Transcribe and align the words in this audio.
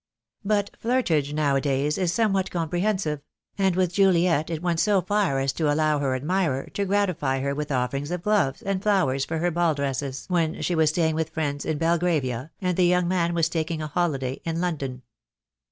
But 0.43 0.71
"flirtage" 0.83 1.31
now 1.31 1.55
a 1.55 1.61
days 1.61 1.99
is 1.99 2.11
some 2.11 2.33
what 2.33 2.49
comprehensive; 2.49 3.21
and 3.55 3.75
with 3.75 3.93
Juliet 3.93 4.49
it 4.49 4.63
went 4.63 4.79
so 4.79 4.99
far 5.01 5.37
as 5.39 5.53
to 5.53 5.71
allow 5.71 5.99
her 5.99 6.15
admirer 6.15 6.71
to 6.73 6.85
gratify 6.85 7.41
her 7.41 7.53
with 7.53 7.71
offerings 7.71 8.09
of 8.09 8.23
gloves 8.23 8.63
and 8.63 8.81
flowers 8.81 9.25
for 9.25 9.37
her 9.37 9.51
ball 9.51 9.75
dresses, 9.75 10.25
when 10.27 10.59
she 10.63 10.73
was 10.73 10.89
staying 10.89 11.13
with 11.13 11.29
friends 11.29 11.65
in 11.65 11.77
Belgravia, 11.77 12.49
and 12.59 12.77
the 12.77 12.87
young 12.87 13.07
man 13.07 13.35
was 13.35 13.47
taking 13.47 13.79
a 13.79 13.85
holiday 13.85 14.41
in 14.43 14.59
London. 14.59 15.03